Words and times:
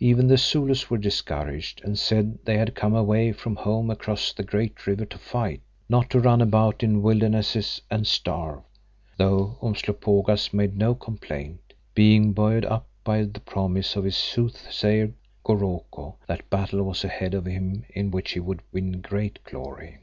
Even 0.00 0.28
the 0.28 0.38
Zulus 0.38 0.88
were 0.88 0.96
discouraged, 0.96 1.82
and 1.84 1.98
said 1.98 2.38
they 2.46 2.56
had 2.56 2.74
come 2.74 2.94
away 2.94 3.32
from 3.32 3.56
home 3.56 3.90
across 3.90 4.32
the 4.32 4.42
Great 4.42 4.86
River 4.86 5.04
to 5.04 5.18
fight, 5.18 5.60
not 5.90 6.08
to 6.08 6.20
run 6.20 6.40
about 6.40 6.82
in 6.82 7.02
wildernesses 7.02 7.82
and 7.90 8.06
starve, 8.06 8.62
though 9.18 9.58
Umslopogaas 9.62 10.54
made 10.54 10.78
no 10.78 10.94
complaint, 10.94 11.74
being 11.94 12.32
buoyed 12.32 12.64
up 12.64 12.88
by 13.04 13.24
the 13.24 13.40
promise 13.40 13.94
of 13.94 14.04
his 14.04 14.16
soothsayer, 14.16 15.12
Goroko, 15.44 16.16
that 16.26 16.48
battle 16.48 16.82
was 16.84 17.04
ahead 17.04 17.34
of 17.34 17.44
him 17.44 17.84
in 17.90 18.10
which 18.10 18.32
he 18.32 18.40
would 18.40 18.62
win 18.72 19.02
great 19.02 19.44
glory. 19.44 19.98